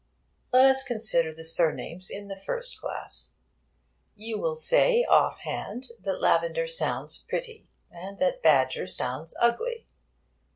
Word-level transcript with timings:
Let 0.51 0.65
us 0.65 0.81
consider 0.83 1.31
the 1.31 1.43
surnames 1.43 2.09
in 2.09 2.27
the 2.27 2.35
first 2.35 2.79
class. 2.81 3.35
You 4.15 4.39
will 4.39 4.55
say, 4.55 5.05
off 5.07 5.41
hand, 5.41 5.91
that 6.01 6.19
Lavender 6.19 6.65
sounds 6.65 7.23
pretty, 7.29 7.67
and 7.91 8.17
that 8.17 8.41
Badger 8.41 8.87
sounds 8.87 9.37
ugly. 9.39 9.85